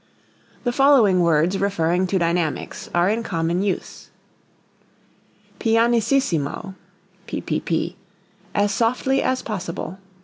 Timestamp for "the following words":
0.63-1.59